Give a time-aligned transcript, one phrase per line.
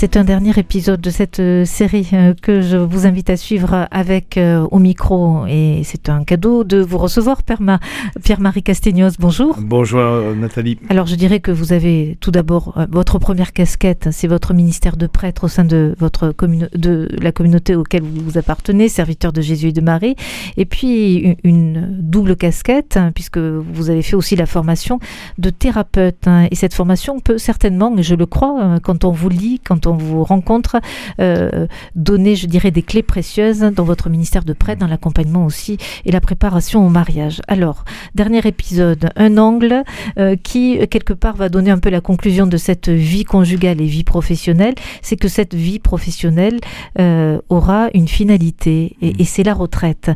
[0.00, 3.86] C'est un dernier épisode de cette euh, série euh, que je vous invite à suivre
[3.90, 9.18] avec euh, au micro et c'est un cadeau de vous recevoir Pierre-Marie Castegnos.
[9.18, 9.58] Bonjour.
[9.60, 10.78] Bonjour Nathalie.
[10.88, 15.06] Alors je dirais que vous avez tout d'abord votre première casquette, c'est votre ministère de
[15.06, 16.34] prêtre au sein de votre
[16.74, 20.16] de la communauté auquel vous vous appartenez, serviteur de Jésus et de Marie,
[20.56, 24.98] et puis une double casquette hein, puisque vous avez fait aussi la formation
[25.36, 26.46] de thérapeute hein.
[26.50, 29.89] et cette formation peut certainement, et je le crois, quand on vous lit, quand on
[29.90, 30.80] on vous rencontre,
[31.20, 35.76] euh, donner, je dirais, des clés précieuses dans votre ministère de prêtre, dans l'accompagnement aussi
[36.04, 37.42] et la préparation au mariage.
[37.48, 39.82] Alors, dernier épisode, un angle
[40.18, 43.86] euh, qui, quelque part, va donner un peu la conclusion de cette vie conjugale et
[43.86, 46.58] vie professionnelle, c'est que cette vie professionnelle
[46.98, 50.10] euh, aura une finalité et, et c'est la retraite.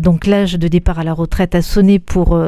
[0.00, 2.40] donc l'âge de départ à la retraite a sonné pour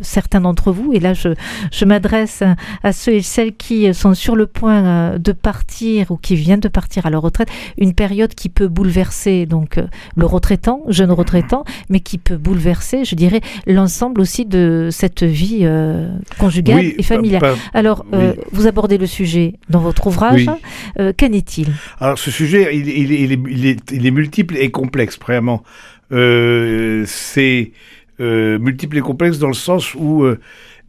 [0.00, 1.28] certains d'entre vous et là je,
[1.70, 2.42] je m'adresse
[2.82, 6.68] à ceux et celles qui sont sur le point de partir ou qui viennent de
[6.68, 7.48] partir à leur retraite,
[7.78, 13.04] une période qui peut bouleverser donc euh, le retraitant, jeune retraitant, mais qui peut bouleverser,
[13.04, 17.42] je dirais, l'ensemble aussi de cette vie euh, conjugale et familiale.
[17.74, 20.46] Alors, euh, vous abordez le sujet dans votre ouvrage.
[20.96, 21.68] Qu'en est-il?
[22.00, 25.62] Alors, ce sujet, il, il, est, il, est, multiple et complexe, vraiment.
[26.10, 27.72] c'est
[28.18, 30.24] multiple et complexe dans le sens où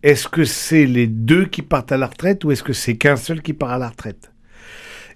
[0.04, 3.16] est-ce que c'est les deux qui partent à la retraite ou est-ce que c'est qu'un
[3.16, 4.33] seul qui part à la retraite?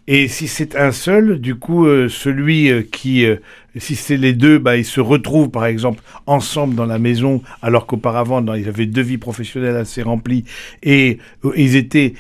[0.10, 3.36] Et si c'est un seul, du coup, euh, celui euh, qui, euh,
[3.76, 7.86] si c'est les deux, bah, ils se retrouvent par exemple ensemble dans la maison, alors
[7.88, 10.46] qu'auparavant, ils avaient deux vies professionnelles assez remplies
[10.82, 11.20] et
[11.56, 12.14] ils étaient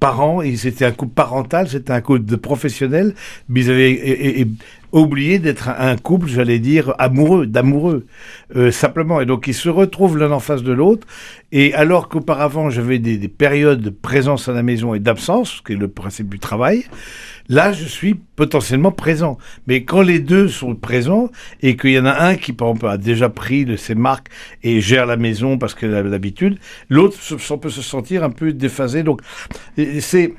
[0.00, 3.14] parents, ils étaient un couple parental, c'était un couple de professionnels,
[3.50, 4.46] mais ils avaient
[5.00, 8.06] oublié d'être un couple, j'allais dire, amoureux, d'amoureux,
[8.70, 9.20] simplement.
[9.20, 11.06] Et donc ils se retrouvent l'un en face de l'autre.
[11.52, 15.62] Et alors qu'auparavant j'avais des, des, périodes de présence à la maison et d'absence, ce
[15.62, 16.84] qui est le principe du travail,
[17.48, 19.38] Là, je suis potentiellement présent.
[19.66, 21.30] Mais quand les deux sont présents
[21.62, 24.28] et qu'il y en a un qui, par exemple, a déjà pris de ses marques
[24.62, 26.58] et gère la maison parce qu'il a l'habitude,
[26.88, 27.16] l'autre
[27.56, 29.02] peut se sentir un peu déphasé.
[29.02, 29.20] Donc,
[30.00, 30.34] c'est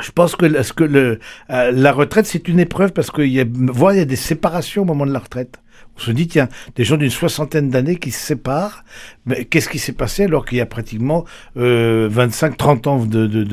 [0.00, 1.18] je pense que, ce que le,
[1.50, 4.82] euh, la retraite, c'est une épreuve parce qu'il y a, il y a des séparations
[4.82, 5.58] au moment de la retraite.
[5.96, 8.82] On se dit, tiens, des gens d'une soixantaine d'années qui se séparent,
[9.26, 11.26] mais qu'est-ce qui s'est passé alors qu'il y a pratiquement
[11.58, 13.44] euh, 25-30 ans de, de,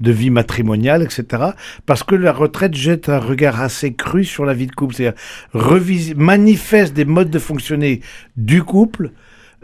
[0.00, 1.50] de, vie matrimoniale, etc.
[1.86, 6.16] Parce que la retraite jette un regard assez cru sur la vie de couple, c'est-à-dire
[6.16, 8.00] manifeste des modes de fonctionner
[8.36, 9.12] du couple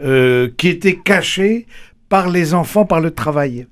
[0.01, 1.67] euh, qui étaient cachés
[2.07, 3.67] par les enfants, par le travail.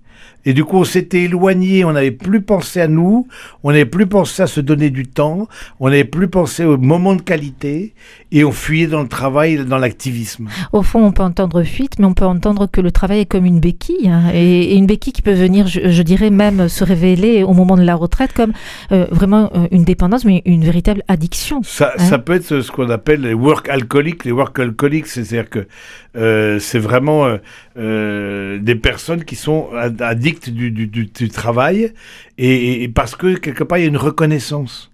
[0.45, 3.27] Et du coup, on s'était éloigné, on n'avait plus pensé à nous,
[3.63, 5.47] on n'avait plus pensé à se donner du temps,
[5.79, 7.93] on n'avait plus pensé au moment de qualité,
[8.31, 10.47] et on fuyait dans le travail, dans l'activisme.
[10.71, 13.45] Au fond, on peut entendre fuite, mais on peut entendre que le travail est comme
[13.45, 17.53] une béquille, hein, et, une béquille qui peut venir, je, dirais même, se révéler au
[17.53, 18.53] moment de la retraite comme
[18.91, 21.61] euh, vraiment euh, une dépendance, mais une véritable addiction.
[21.63, 22.03] Ça, hein.
[22.03, 24.25] ça peut être ce qu'on appelle les work alcooliques.
[24.25, 25.67] Les work alcooliques, c'est-à-dire que
[26.15, 27.27] euh, c'est vraiment
[27.75, 29.69] des personnes qui sont
[29.99, 31.93] addictes du, du, travail
[32.37, 34.91] et, parce que quelque part il y a une reconnaissance.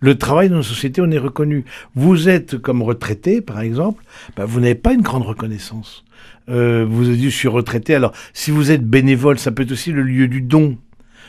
[0.00, 1.64] Le travail dans nos sociétés, on est reconnu.
[1.94, 4.04] Vous êtes comme retraité, par exemple,
[4.36, 6.04] bah, vous n'avez pas une grande reconnaissance.
[6.48, 7.94] Euh, vous avez dit, je suis retraité.
[7.94, 10.78] Alors, si vous êtes bénévole, ça peut être aussi le lieu du don.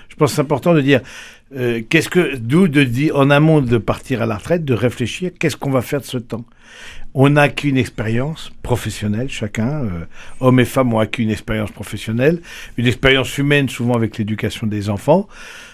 [0.08, 1.02] Je pense que c'est important de dire,
[1.56, 5.58] euh, qu'est-ce que, d'où de en amont de partir à la retraite, de réfléchir, qu'est-ce
[5.58, 6.46] qu'on va faire de ce temps
[7.16, 10.06] On a qu'une expérience professionnelle, chacun, euh,
[10.40, 12.42] hommes et femmes ont acquis une expérience professionnelle,
[12.78, 15.28] une expérience humaine, souvent avec l'éducation des enfants.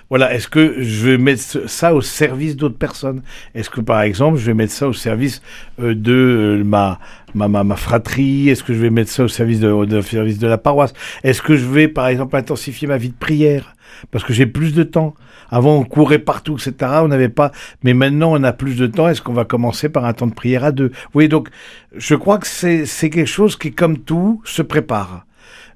[0.09, 3.23] Voilà, est-ce que je vais mettre ça au service d'autres personnes?
[3.55, 5.41] Est-ce que, par exemple, je vais mettre ça au service
[5.81, 6.99] euh, de ma,
[7.33, 8.49] ma, ma, fratrie?
[8.49, 10.93] Est-ce que je vais mettre ça au service de, de, service de la paroisse?
[11.23, 13.75] Est-ce que je vais, par exemple, intensifier ma vie de prière?
[14.11, 15.15] Parce que j'ai plus de temps.
[15.49, 16.73] Avant, on courait partout, etc.
[17.01, 17.51] On n'avait pas.
[17.83, 19.09] Mais maintenant, on a plus de temps.
[19.09, 20.91] Est-ce qu'on va commencer par un temps de prière à deux?
[21.15, 21.49] Oui, donc,
[21.95, 25.25] je crois que c'est quelque chose qui, comme tout, se prépare.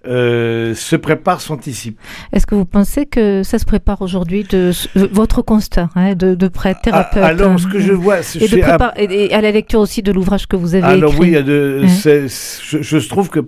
[0.07, 1.99] Euh, se prépare, s'anticipe.
[2.31, 4.71] Est-ce que vous pensez que ça se prépare aujourd'hui de,
[5.11, 9.13] votre constat hein, de, de prêtre, ah, thérapeute Alors, ce que je vois, et, de
[9.13, 11.35] et, à la lecture aussi de l'ouvrage que vous avez alors, écrit.
[11.35, 13.41] Alors oui, hein je, je, trouve que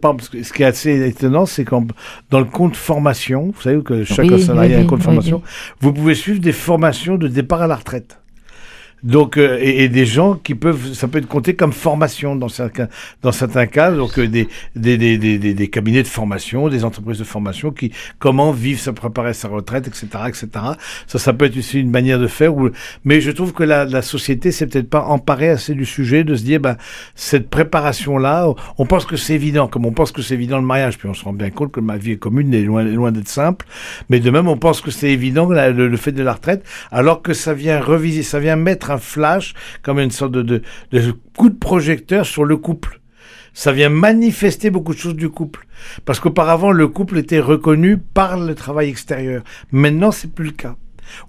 [0.43, 1.85] ce qui est assez étonnant, c'est qu'en
[2.29, 5.41] dans le compte formation, vous savez que chaque salarié a un compte formation,
[5.79, 8.17] vous pouvez suivre des formations de départ à la retraite.
[9.03, 12.49] Donc, euh, et, et des gens qui peuvent, ça peut être compté comme formation dans
[12.49, 12.87] certains,
[13.23, 17.17] dans certains cas, donc euh, des, des, des, des, des- cabinets de formation, des entreprises
[17.17, 20.47] de formation qui, comment vivre, se préparer à sa retraite, etc., etc.
[21.07, 22.55] Ça, ça peut être aussi une manière de faire.
[22.55, 22.69] Où,
[23.03, 26.35] mais je trouve que la, la société s'est peut-être pas emparée assez du sujet de
[26.35, 26.77] se dire, bah,
[27.15, 30.97] cette préparation-là, on pense que c'est évident, comme on pense que c'est évident le mariage,
[30.99, 33.29] puis on se rend bien compte que ma vie est commune est loin, loin d'être
[33.29, 33.65] simple.
[34.09, 37.21] Mais de même, on pense que c'est évident le, le fait de la retraite, alors
[37.23, 40.61] que ça vient reviser, ça vient mettre un flash comme une sorte de, de,
[40.91, 42.99] de coup de projecteur sur le couple.
[43.53, 45.67] Ça vient manifester beaucoup de choses du couple.
[46.05, 49.43] Parce qu'auparavant, le couple était reconnu par le travail extérieur.
[49.71, 50.75] Maintenant, c'est plus le cas.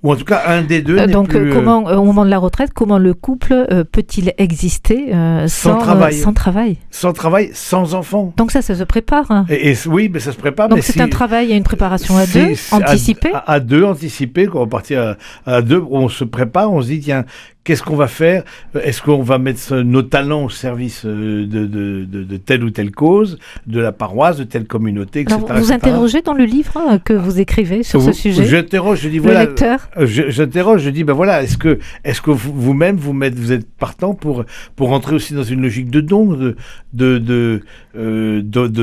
[0.02, 2.04] Ou en tout cas, un des deux Euh, Donc, plus, euh, euh, comment, euh, au
[2.04, 6.14] moment de la retraite, comment le couple euh, peut-il exister Sans sans, travail.
[6.14, 6.76] sans travail?
[6.90, 8.32] Sans travail, sans enfant.
[8.36, 9.30] Donc ça, ça se prépare.
[9.30, 9.46] hein.
[9.48, 10.68] Et, et oui, mais ça se prépare.
[10.68, 13.30] Donc c'est si- un travail et une préparation à deux, anticipée?
[13.34, 14.46] À, à deux, anticipé.
[14.46, 15.16] Quand on partit à,
[15.46, 17.24] à deux, on se prépare, on se dit, tiens,
[17.64, 18.44] qu'est-ce qu'on va faire?
[18.74, 22.70] Est-ce qu'on va mettre nos talents au service euh, de, de, de, de telle ou
[22.70, 25.36] telle cause, de la paroisse, de telle communauté, etc.
[25.48, 25.74] Alors, vous etc.
[25.74, 28.44] interrogez dans le livre euh, que vous écrivez sur ce sujet?
[28.44, 29.40] J'interroge, je dis, le voilà.
[29.44, 29.88] lecteur?
[29.96, 33.52] Euh, je- J'interroge, je dis, ben voilà, est-ce que, est-ce que vous- vous-même, vous, vous
[33.52, 34.44] êtes partant pour,
[34.76, 36.56] pour rentrer aussi dans une logique de don, de,
[36.92, 37.62] de, de,
[37.96, 38.42] euh,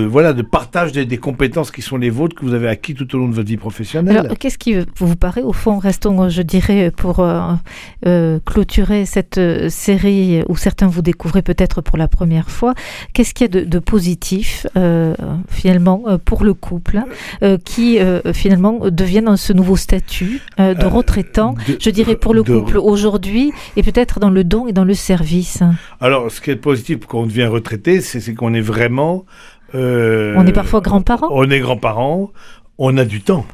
[0.09, 3.13] voilà, de partage des, des compétences qui sont les vôtres, que vous avez acquis tout
[3.15, 4.17] au long de votre vie professionnelle?
[4.17, 7.41] Alors, qu'est-ce qui vous paraît, au fond, restons, euh, je dirais, pour euh,
[8.05, 12.73] euh, clôturer cette euh, série où certains vous découvrez peut-être pour la première fois,
[13.13, 15.15] qu'est-ce qu'il y a de, de positif, euh,
[15.49, 17.01] finalement, euh, pour le couple,
[17.41, 22.33] euh, qui, euh, finalement, devient dans ce nouveau statut de retraitant, de- je dirais, pour
[22.33, 25.63] le de- couple aujourd'hui, et peut-être dans le don et dans le service?
[25.99, 29.25] Alors, ce qui est positif quand on devient retraité, c'est qu'on est vraiment.
[29.73, 31.27] On est parfois grands-parents?
[31.31, 32.31] On est grands-parents,
[32.77, 33.45] on a du temps.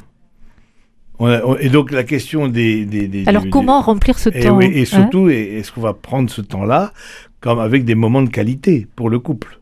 [1.20, 2.86] On a- on- et donc, la question des.
[2.86, 5.82] des, des- Alors, des- comment remplir ce et, temps oui, et hein surtout, est-ce qu'on
[5.82, 6.92] va prendre ce temps-là
[7.40, 9.60] comme avec des moments de qualité pour le couple?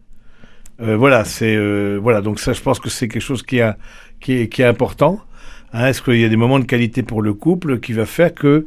[0.81, 2.21] Euh, Voilà, c'est euh, voilà.
[2.21, 3.77] Donc ça, je pense que c'est quelque chose qui, a,
[4.19, 5.19] qui, est, qui est important.
[5.75, 8.33] Hein, est-ce qu'il y a des moments de qualité pour le couple qui va faire
[8.33, 8.65] que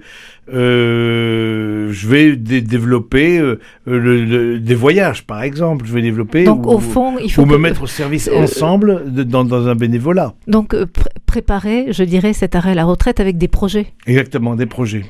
[0.53, 5.87] euh, je vais dé- développer euh, le- le- des voyages, par exemple.
[5.87, 8.37] Je vais développer Donc, ou, au fond, il faut ou me mettre au service euh,
[8.43, 10.35] ensemble de- dans, dans un bénévolat.
[10.49, 13.87] Donc, pr- préparer, je dirais, cet arrêt à la retraite avec des projets.
[14.07, 15.05] Exactement, des projets.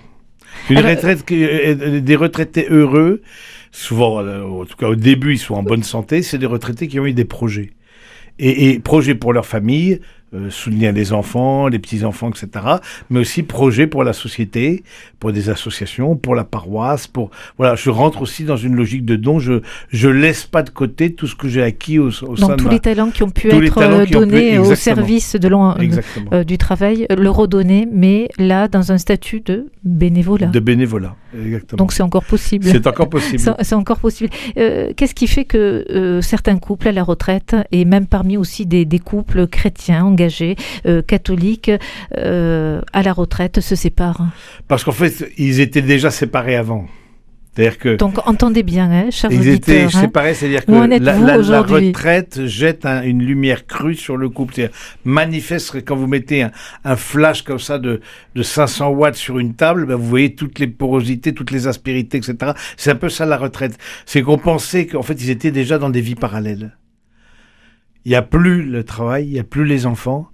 [0.71, 1.47] Une Alors, retraite, qui-
[2.03, 3.23] des retraités heureux,
[3.73, 6.99] souvent, en tout cas au début, ils sont en bonne santé, c'est des retraités qui
[7.01, 7.71] ont eu des projets.
[8.39, 10.01] Et, et projets pour leur famille,
[10.37, 12.49] euh, soutenir les enfants, les petits-enfants, etc.
[13.11, 14.85] Mais aussi projets pour la société,
[15.19, 17.31] pour des associations, pour la paroisse, pour...
[17.59, 21.13] Voilà, je rentre aussi dans une logique de don, je je laisse pas de côté
[21.13, 22.73] tout ce que j'ai acquis au, au sein Donc de tous ma...
[22.73, 24.65] les talents qui ont pu tous les être talents euh, qui ont pu- donnés au
[24.71, 24.97] exactement.
[24.97, 25.49] service de
[26.33, 30.47] euh, du travail, euh, le redonner, mais là dans un statut de bénévolat.
[30.49, 31.79] De bénévolat, exactement.
[31.79, 32.67] Donc c'est encore possible.
[32.67, 33.43] C'est encore possible.
[33.61, 34.31] C'est encore possible.
[34.59, 38.67] Euh, Qu'est-ce qui fait que euh, certains couples à la retraite, et même parmi aussi
[38.67, 40.26] des, des couples chrétiens engagés,
[40.87, 41.71] euh, catholiques,
[42.17, 44.27] euh, à la retraite, se séparent
[44.69, 46.87] Parce qu'en fait, ils étaient déjà séparés avant.
[47.57, 49.89] C'est-à-dire que Donc entendez bien, hein, chers ils étaient hein.
[49.89, 54.69] séparés, c'est-à-dire que la, retraite jette un- une lumière crue sur le couple.
[55.07, 56.51] Manifeste quand vous mettez un,
[56.85, 58.03] un flash comme ça de,
[58.35, 62.19] de 500 watts sur une table, ben vous voyez toutes les porosités, toutes les aspérités,
[62.19, 62.53] etc.
[62.77, 63.79] C'est un peu ça la retraite.
[64.05, 66.77] C'est qu'on pensait qu'en fait ils étaient déjà dans des vies parallèles.
[68.07, 70.29] Il n'y a plus le travail, il n'y a plus les enfants.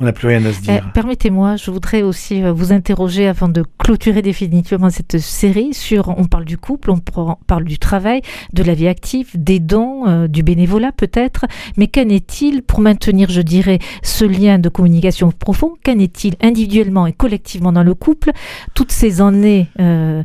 [0.00, 0.90] On n'a plus rien à se Eh, dire.
[0.94, 6.24] Permettez-moi, je voudrais aussi euh, vous interroger avant de clôturer définitivement cette série sur, on
[6.24, 6.98] parle du couple, on
[7.46, 8.22] parle du travail,
[8.54, 11.44] de la vie active, des dons, euh, du bénévolat peut-être,
[11.76, 15.74] mais qu'en est-il pour maintenir, je dirais, ce lien de communication profond?
[15.84, 18.30] Qu'en est-il individuellement et collectivement dans le couple,
[18.72, 20.22] toutes ces années euh,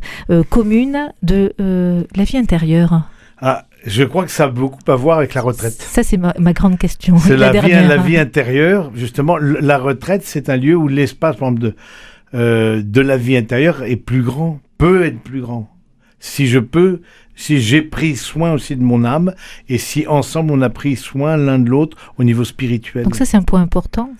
[0.48, 3.02] communes de la vie intérieure?
[3.38, 5.74] Ah, je crois que ça a beaucoup à voir avec la retraite.
[5.74, 7.18] Ça, c'est ma, ma grande question.
[7.18, 7.88] C'est la, vie, dernière.
[7.88, 8.90] la vie intérieure.
[8.94, 11.74] Justement, la retraite, c'est un lieu où l'espace, de,
[12.34, 15.70] euh, de la vie intérieure est plus grand, peut être plus grand.
[16.18, 17.02] Si je peux,
[17.36, 19.34] si j'ai pris soin aussi de mon âme,
[19.68, 23.04] et si ensemble on a pris soin l'un de l'autre au niveau spirituel.
[23.04, 24.10] Donc ça, c'est un point important.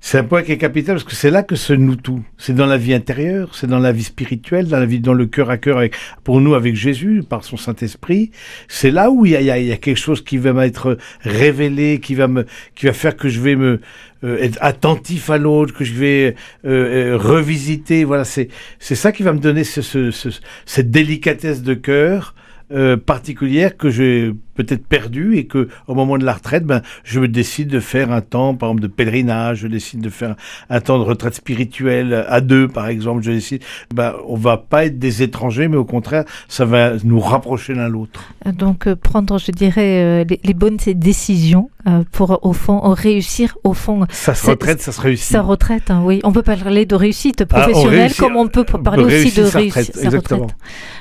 [0.00, 2.22] C'est un point qui est capital parce que c'est là que se noue tout.
[2.36, 5.26] C'est dans la vie intérieure, c'est dans la vie spirituelle, dans la vie, dans le
[5.26, 8.30] cœur à cœur avec, pour nous avec Jésus, par son Saint-Esprit.
[8.68, 10.98] C'est là où il y a, y a- y a quelque chose qui va m'être
[11.22, 13.80] révélé, qui va me, qui va faire que je vais me,
[14.24, 18.04] euh, être attentif à l'autre, que je vais euh, euh, revisiter.
[18.04, 20.28] Voilà, c'est, c'est ça qui va me donner ce, ce- ce-
[20.64, 22.34] cette délicatesse de cœur.
[22.70, 27.20] euh, particulière que j'ai peut-être perdue et que au moment de la retraite, ben, je
[27.20, 30.34] me décide de faire un temps, par exemple, de pèlerinage, je décide de faire
[30.68, 33.62] un temps de retraite spirituelle à deux, par exemple, je décide,
[33.94, 37.88] ben, on va pas être des étrangers, mais au contraire, ça va nous rapprocher l'un
[37.88, 38.32] l'autre.
[38.52, 43.56] Donc, euh, prendre, je dirais, euh, les, les, bonnes décisions euh, pour, au fond, réussir,
[43.64, 44.06] au fond.
[44.10, 45.28] Sa retraite, ça se réussit.
[45.28, 46.20] Sa retraite, hein, oui.
[46.24, 50.10] On peut parler de réussite professionnelle ah, comme on peut parler aussi de réussir sa
[50.10, 50.56] retraite.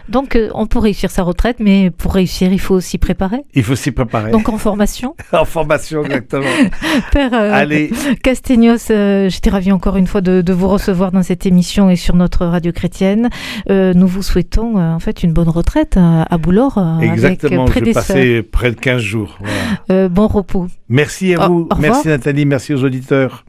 [0.10, 3.42] Donc, on peut réussir sa retraite, mais pour réussir, il faut s'y préparer.
[3.54, 4.32] Il faut s'y préparer.
[4.32, 5.16] Donc, en formation.
[5.32, 6.46] en formation, exactement.
[7.12, 7.92] Père Allez.
[8.24, 12.16] Castegnos, j'étais ravi encore une fois de, de, vous recevoir dans cette émission et sur
[12.16, 13.30] notre radio chrétienne.
[13.70, 16.80] nous vous souhaitons, en fait, une bonne retraite à Boulor.
[17.02, 19.40] Exactement, avec près je vais passer près de 15 jours.
[19.88, 20.10] Voilà.
[20.10, 20.68] bon repos.
[20.90, 21.68] Merci à vous.
[21.72, 23.47] Au, merci Nathalie, merci aux auditeurs.